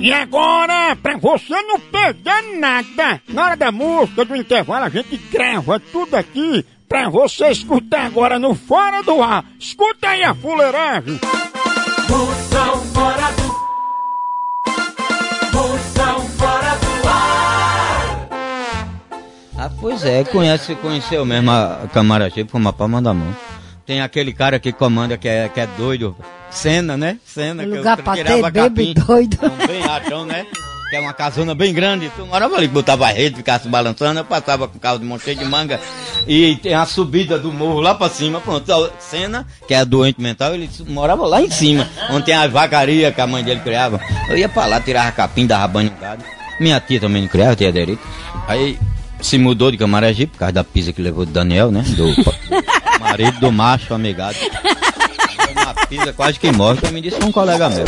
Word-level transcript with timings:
E 0.00 0.14
agora, 0.14 0.96
pra 0.96 1.18
você 1.18 1.60
não 1.60 1.78
perder 1.78 2.58
nada, 2.58 3.20
na 3.28 3.44
hora 3.44 3.56
da 3.56 3.70
música, 3.70 4.24
do 4.24 4.34
intervalo, 4.34 4.86
a 4.86 4.88
gente 4.88 5.14
grava 5.30 5.78
tudo 5.78 6.14
aqui 6.14 6.64
pra 6.88 7.10
você 7.10 7.48
escutar 7.50 8.06
agora 8.06 8.38
no 8.38 8.54
Fora 8.54 9.02
do 9.02 9.22
Ar. 9.22 9.44
Escuta 9.58 10.08
aí 10.08 10.24
a 10.24 10.34
fuleiragem. 10.34 11.20
Moção 12.08 12.84
fora 12.94 13.30
do. 13.32 13.42
Moção 15.58 16.20
fora 16.30 16.76
do 16.76 17.08
ar. 17.08 18.28
Ah, 19.58 19.70
pois 19.78 20.02
é, 20.06 20.24
conhece, 20.24 20.74
conheceu 20.76 21.26
mesmo 21.26 21.50
a 21.50 21.86
Camaragibe 21.92 22.50
como 22.50 22.66
a 22.70 22.72
palma 22.72 23.02
da 23.02 23.12
mão. 23.12 23.36
Tem 23.84 24.00
aquele 24.00 24.32
cara 24.32 24.58
que 24.58 24.72
comanda 24.72 25.18
que 25.18 25.28
é, 25.28 25.46
que 25.50 25.60
é 25.60 25.66
doido. 25.76 26.16
Cena, 26.50 26.96
né? 26.96 27.18
Cena. 27.24 27.62
que 27.62 27.68
Lugar 27.68 27.98
eu 27.98 28.04
pra 28.04 28.14
ter 28.14 28.42
capim. 28.52 28.94
doido. 28.94 29.38
Um 29.42 29.66
bem 29.66 29.82
achão, 29.84 30.24
né? 30.26 30.46
Que 30.90 30.96
é 30.96 31.00
uma 31.00 31.12
casona 31.12 31.54
bem 31.54 31.72
grande. 31.72 32.10
Tu 32.16 32.26
morava 32.26 32.56
ali, 32.56 32.66
botava 32.66 33.06
a 33.06 33.10
rede, 33.10 33.36
ficava 33.36 33.62
se 33.62 33.68
balançando, 33.68 34.18
eu 34.20 34.24
passava 34.24 34.66
com 34.66 34.76
o 34.76 34.80
carro 34.80 34.98
de 34.98 35.04
monte 35.04 35.32
de 35.34 35.44
manga. 35.44 35.78
E 36.26 36.56
tem 36.56 36.74
a 36.74 36.84
subida 36.84 37.38
do 37.38 37.52
morro 37.52 37.80
lá 37.80 37.94
pra 37.94 38.08
cima, 38.08 38.40
pronto. 38.40 38.70
A 38.72 38.90
Cena, 38.98 39.46
que 39.68 39.74
é 39.74 39.84
doente 39.84 40.20
mental, 40.20 40.52
ele 40.54 40.68
morava 40.88 41.26
lá 41.26 41.40
em 41.40 41.50
cima, 41.50 41.88
onde 42.10 42.26
tem 42.26 42.34
as 42.34 42.50
vacarias 42.50 43.14
que 43.14 43.20
a 43.20 43.26
mãe 43.26 43.44
dele 43.44 43.60
criava. 43.60 44.00
Eu 44.28 44.36
ia 44.36 44.48
pra 44.48 44.66
lá, 44.66 44.80
tirava 44.80 45.12
capim, 45.12 45.46
dava 45.46 45.68
banho 45.68 45.90
no 45.92 45.96
gado. 45.96 46.24
Minha 46.58 46.80
tia 46.80 46.98
também 47.00 47.22
não 47.22 47.28
criava, 47.28 47.54
tia 47.54 47.70
Derita. 47.70 48.02
Aí 48.48 48.76
se 49.20 49.38
mudou 49.38 49.70
de 49.70 49.76
Camaragibe 49.78 50.32
por 50.32 50.38
causa 50.38 50.52
da 50.54 50.64
pisa 50.64 50.92
que 50.92 51.00
levou 51.00 51.24
do 51.24 51.30
Daniel, 51.32 51.70
né? 51.70 51.84
Do, 51.96 52.14
do 52.16 52.34
marido 52.98 53.38
do 53.38 53.52
macho 53.52 53.94
amigado. 53.94 54.36
Pisa 55.88 56.12
quase 56.12 56.38
que 56.38 56.50
morre, 56.52 56.80
que 56.80 56.92
me 56.92 57.00
disse 57.00 57.22
um 57.24 57.32
colega 57.32 57.68
meu. 57.68 57.84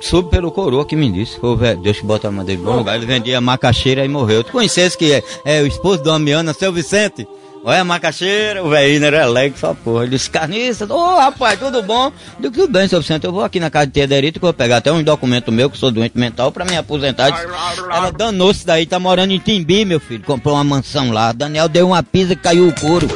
Soube 0.00 0.30
pelo 0.30 0.50
coroa 0.50 0.84
que 0.84 0.96
me 0.96 1.10
disse. 1.10 1.38
Ô, 1.40 1.56
velho, 1.56 1.80
Deus 1.80 2.00
que 2.00 2.04
bota 2.04 2.28
a 2.28 2.30
mão 2.30 2.44
dele 2.44 2.60
bom 2.60 2.76
lugar. 2.76 2.96
Ele 2.96 3.06
vendia 3.06 3.40
macaxeira 3.40 4.04
e 4.04 4.08
morreu. 4.08 4.42
Tu 4.42 4.50
conhecesse 4.50 4.98
que 4.98 5.12
é, 5.12 5.22
é 5.44 5.62
o 5.62 5.66
esposo 5.66 6.02
da 6.02 6.14
Amiana, 6.14 6.52
seu 6.52 6.72
Vicente? 6.72 7.26
Olha 7.64 7.82
a 7.82 7.84
macaxeira, 7.84 8.64
o 8.64 8.68
velhinho 8.68 9.04
era 9.04 9.22
alegre, 9.22 9.56
só 9.56 9.72
porra. 9.72 10.02
Ele 10.02 10.10
disse, 10.10 10.28
carniça, 10.28 10.84
ô 10.92 11.16
rapaz, 11.16 11.56
tudo 11.60 11.80
bom? 11.80 12.06
Eu 12.06 12.50
digo, 12.50 12.54
tudo 12.54 12.72
bem, 12.72 12.88
seu 12.88 13.00
Vicente, 13.00 13.24
eu 13.24 13.32
vou 13.32 13.44
aqui 13.44 13.60
na 13.60 13.70
casa 13.70 13.86
de 13.86 13.92
Tia 13.92 14.08
Derita 14.08 14.40
que 14.40 14.44
eu 14.44 14.48
vou 14.48 14.52
pegar 14.52 14.78
até 14.78 14.90
uns 14.90 15.04
documentos 15.04 15.54
meus, 15.54 15.70
que 15.70 15.78
sou 15.78 15.92
doente 15.92 16.18
mental, 16.18 16.50
pra 16.50 16.64
me 16.64 16.76
aposentar. 16.76 17.30
Disse, 17.30 17.46
Ela 17.88 18.10
danou-se 18.10 18.66
daí, 18.66 18.84
tá 18.84 18.98
morando 18.98 19.32
em 19.32 19.38
Timbi, 19.38 19.84
meu 19.84 20.00
filho. 20.00 20.24
Comprou 20.24 20.56
uma 20.56 20.64
mansão 20.64 21.12
lá. 21.12 21.30
Daniel 21.30 21.68
deu 21.68 21.86
uma 21.86 22.02
pisa 22.02 22.34
que 22.34 22.42
caiu 22.42 22.66
o 22.66 22.80
couro. 22.80 23.06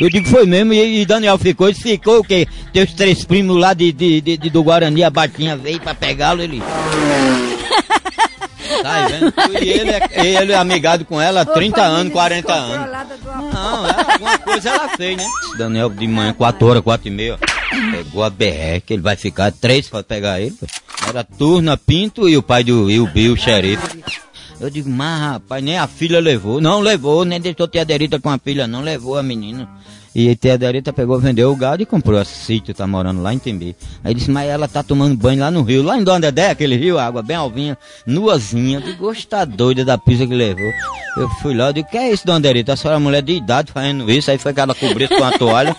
Eu 0.00 0.08
digo 0.08 0.26
foi 0.28 0.46
mesmo, 0.46 0.72
e, 0.72 1.02
e 1.02 1.06
Daniel 1.06 1.36
ficou, 1.38 1.68
ele 1.68 1.76
ficou 1.78 2.20
o 2.20 2.24
quê? 2.24 2.46
Teus 2.72 2.92
três 2.94 3.22
primos 3.24 3.56
lá 3.58 3.74
de, 3.74 3.92
de, 3.92 4.20
de- 4.20 4.36
de- 4.38 4.50
do 4.50 4.62
Guarani, 4.62 5.04
a 5.04 5.10
Batinha 5.10 5.56
veio 5.56 5.78
pra 5.80 5.94
pegá-lo, 5.94 6.42
ele. 6.42 6.62
Tá 8.82 9.06
vendo? 9.08 9.32
E 9.62 9.68
ele, 9.68 9.90
é- 9.90 10.36
ele 10.40 10.52
é 10.52 10.56
amigado 10.56 11.04
com 11.04 11.20
ela 11.20 11.42
há 11.42 11.44
30 11.44 11.82
anos, 11.82 12.12
40 12.12 12.52
anos. 12.52 12.76
Não, 13.52 13.86
ela, 13.86 14.12
alguma 14.12 14.38
coisa 14.38 14.70
ela 14.70 14.88
fez, 14.90 15.16
né? 15.18 15.26
Daniel 15.58 15.90
de 15.90 16.06
manhã, 16.06 16.32
4 16.32 16.66
horas, 16.66 16.82
4 16.82 17.08
e 17.08 17.10
meia, 17.10 17.38
pegou 17.90 18.22
a 18.22 18.30
BR, 18.30 18.80
que 18.86 18.94
ele 18.94 19.02
vai 19.02 19.16
ficar 19.16 19.52
três 19.52 19.88
pra 19.88 20.02
pegar 20.02 20.40
ele. 20.40 20.56
Era 21.06 21.24
Turna, 21.24 21.76
Pinto 21.76 22.28
e 22.28 22.36
o 22.36 22.42
pai 22.42 22.62
do 22.64 22.90
e 22.90 23.00
o 23.00 23.06
Bill, 23.06 23.34
o 23.34 23.36
xerife. 23.36 24.02
Eu 24.60 24.68
digo, 24.68 24.90
mas 24.90 25.20
rapaz, 25.20 25.64
nem 25.64 25.78
a 25.78 25.86
filha 25.86 26.20
levou. 26.20 26.60
Não 26.60 26.80
levou, 26.80 27.24
nem 27.24 27.40
deixou 27.40 27.66
tia 27.66 27.84
Derita 27.84 28.20
com 28.20 28.28
a 28.28 28.38
filha, 28.38 28.66
não 28.66 28.82
levou 28.82 29.16
a 29.16 29.22
menina. 29.22 29.66
E 30.14 30.34
tia 30.36 30.58
Derita 30.58 30.92
pegou, 30.92 31.18
vendeu 31.20 31.50
o 31.52 31.56
gado 31.56 31.82
e 31.82 31.86
comprou 31.86 32.20
esse 32.20 32.34
sítio, 32.44 32.74
tá 32.74 32.84
morando 32.86 33.22
lá 33.22 33.32
em 33.32 33.38
Tembi. 33.38 33.76
Aí 34.02 34.12
disse, 34.12 34.30
mas 34.30 34.48
ela 34.50 34.66
tá 34.66 34.82
tomando 34.82 35.16
banho 35.16 35.40
lá 35.40 35.50
no 35.52 35.62
rio, 35.62 35.82
lá 35.84 35.96
em 35.96 36.02
Dona 36.02 36.20
Dedé, 36.20 36.50
aquele 36.50 36.76
rio, 36.76 36.98
água 36.98 37.22
bem 37.22 37.36
alvinha, 37.36 37.78
nuazinha. 38.04 38.78
Eu 38.78 38.82
digo, 38.82 39.08
"Oxe, 39.08 39.24
tá 39.26 39.44
doida 39.44 39.84
da 39.84 39.96
pizza 39.96 40.26
que 40.26 40.34
levou. 40.34 40.70
Eu 41.16 41.28
fui 41.40 41.54
lá, 41.54 41.68
eu 41.68 41.72
digo, 41.72 41.88
que 41.88 41.96
é 41.96 42.12
isso, 42.12 42.26
Dona 42.26 42.40
Derita? 42.40 42.72
A 42.72 42.76
senhora 42.76 42.98
é 42.98 43.02
mulher 43.02 43.22
de 43.22 43.32
idade 43.32 43.72
fazendo 43.72 44.10
isso. 44.10 44.30
Aí 44.30 44.36
foi 44.36 44.52
que 44.52 44.60
ela 44.60 44.74
cobriu 44.74 45.08
com 45.08 45.24
a 45.24 45.30
toalha. 45.38 45.76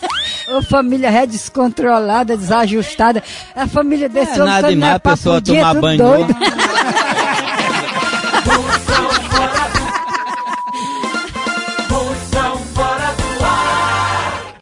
Ô, 0.47 0.61
família 0.61 1.07
é 1.09 1.25
descontrolada, 1.27 2.35
desajustada. 2.37 3.21
A 3.55 3.67
família 3.67 4.07
desse 4.09 4.31
É 4.31 4.35
homem 4.35 4.45
nada 4.45 4.61
não 4.63 4.69
demais, 4.69 4.95
a 4.95 4.99
pessoa 4.99 5.41
tomar 5.41 5.73
banho 5.75 5.97
doido. 5.97 6.33
novo. 6.33 6.60